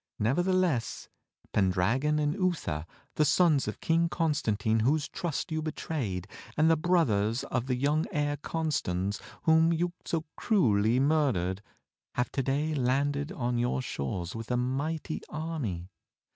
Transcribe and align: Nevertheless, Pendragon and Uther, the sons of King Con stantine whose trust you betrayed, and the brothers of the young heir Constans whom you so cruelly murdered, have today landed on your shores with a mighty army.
Nevertheless, 0.17 1.09
Pendragon 1.53 2.17
and 2.17 2.33
Uther, 2.33 2.87
the 3.17 3.23
sons 3.23 3.67
of 3.67 3.79
King 3.81 4.09
Con 4.09 4.31
stantine 4.31 4.81
whose 4.81 5.07
trust 5.07 5.51
you 5.51 5.61
betrayed, 5.61 6.27
and 6.57 6.71
the 6.71 6.75
brothers 6.75 7.43
of 7.51 7.67
the 7.67 7.75
young 7.75 8.07
heir 8.11 8.37
Constans 8.37 9.21
whom 9.43 9.71
you 9.71 9.93
so 10.03 10.25
cruelly 10.35 10.99
murdered, 10.99 11.61
have 12.15 12.31
today 12.31 12.73
landed 12.73 13.31
on 13.31 13.59
your 13.59 13.79
shores 13.79 14.33
with 14.35 14.49
a 14.49 14.57
mighty 14.57 15.21
army. 15.29 15.91